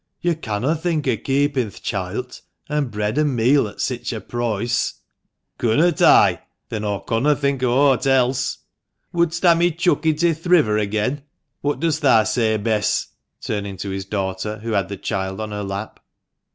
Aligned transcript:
"Yo 0.19 0.33
canno' 0.33 0.73
think 0.73 1.07
o' 1.07 1.15
keeping 1.15 1.69
th' 1.69 1.79
choilt, 1.83 2.41
an' 2.67 2.85
bread 2.87 3.19
an' 3.19 3.35
meal 3.35 3.67
at 3.67 3.79
sich 3.79 4.11
a 4.11 4.19
proice!"" 4.19 4.93
Connot 5.59 6.01
oi? 6.01 6.39
Then 6.69 6.83
aw 6.83 7.03
conno' 7.05 7.37
think 7.39 7.61
o1 7.61 7.67
aught 7.69 8.07
else. 8.07 8.57
Wouldst 9.13 9.43
ha' 9.43 9.55
me 9.55 9.69
chuck 9.69 10.07
it 10.07 10.23
i' 10.23 10.33
th' 10.33 10.47
river 10.47 10.79
agen? 10.79 11.21
What 11.61 11.79
does 11.79 11.99
thah 11.99 12.23
say, 12.23 12.57
Bess?" 12.57 13.09
turning 13.41 13.77
to 13.77 13.91
his 13.91 14.05
daughter, 14.05 14.57
who 14.63 14.71
had 14.71 14.89
the 14.89 14.97
child 14.97 15.39
on 15.39 15.51
her 15.51 15.63
lap. 15.63 15.99